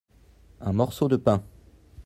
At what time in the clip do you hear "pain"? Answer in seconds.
1.15-1.43